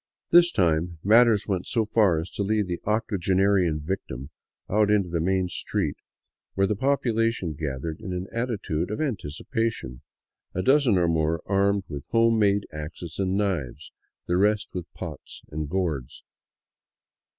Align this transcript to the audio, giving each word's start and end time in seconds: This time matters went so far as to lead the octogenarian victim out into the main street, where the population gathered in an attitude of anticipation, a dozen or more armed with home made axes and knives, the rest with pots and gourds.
This 0.31 0.51
time 0.51 0.97
matters 1.03 1.47
went 1.47 1.67
so 1.67 1.85
far 1.85 2.17
as 2.17 2.31
to 2.31 2.41
lead 2.41 2.65
the 2.67 2.81
octogenarian 2.87 3.79
victim 3.79 4.31
out 4.67 4.89
into 4.89 5.09
the 5.09 5.19
main 5.19 5.47
street, 5.47 5.95
where 6.55 6.65
the 6.65 6.75
population 6.75 7.53
gathered 7.53 7.99
in 7.99 8.11
an 8.11 8.25
attitude 8.31 8.89
of 8.89 8.99
anticipation, 8.99 10.01
a 10.55 10.63
dozen 10.63 10.97
or 10.97 11.07
more 11.07 11.43
armed 11.45 11.83
with 11.87 12.07
home 12.07 12.39
made 12.39 12.65
axes 12.73 13.19
and 13.19 13.37
knives, 13.37 13.91
the 14.25 14.37
rest 14.37 14.69
with 14.73 14.91
pots 14.95 15.43
and 15.51 15.69
gourds. 15.69 16.23